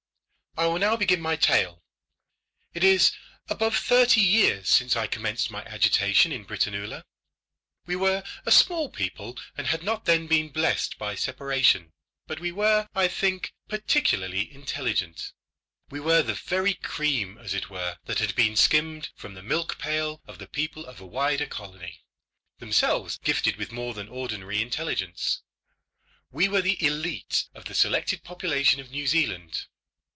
I 0.57 0.65
will 0.67 0.79
now 0.79 0.97
begin 0.97 1.21
my 1.21 1.37
tale. 1.37 1.81
It 2.73 2.83
is 2.83 3.13
above 3.47 3.77
thirty 3.77 4.19
years 4.19 4.67
since 4.67 4.97
I 4.97 5.07
commenced 5.07 5.49
my 5.49 5.63
agitation 5.63 6.33
in 6.33 6.43
Britannula. 6.45 7.05
We 7.85 7.95
were 7.95 8.21
a 8.45 8.51
small 8.51 8.89
people, 8.89 9.39
and 9.57 9.67
had 9.67 9.81
not 9.81 10.03
then 10.03 10.27
been 10.27 10.49
blessed 10.49 10.97
by 10.99 11.15
separation; 11.15 11.93
but 12.27 12.41
we 12.41 12.51
were, 12.51 12.89
I 12.93 13.07
think, 13.07 13.53
peculiarly 13.69 14.53
intelligent. 14.53 15.31
We 15.89 16.01
were 16.01 16.21
the 16.21 16.35
very 16.35 16.73
cream, 16.73 17.37
as 17.37 17.53
it 17.53 17.69
were, 17.69 17.97
that 18.03 18.19
had 18.19 18.35
been 18.35 18.57
skimmed 18.57 19.07
from 19.15 19.35
the 19.35 19.41
milk 19.41 19.77
pail 19.79 20.21
of 20.27 20.37
the 20.37 20.47
people 20.49 20.85
of 20.85 20.99
a 20.99 21.05
wider 21.07 21.45
colony, 21.47 22.03
themselves 22.59 23.17
gifted 23.23 23.55
with 23.55 23.71
more 23.71 23.93
than 23.93 24.09
ordinary 24.09 24.61
intelligence. 24.61 25.43
We 26.29 26.49
were 26.49 26.61
the 26.61 26.75
élite 26.77 27.47
of 27.55 27.65
the 27.65 27.73
selected 27.73 28.25
population 28.25 28.81
of 28.81 28.91
New 28.91 29.07
Zealand. 29.07 29.67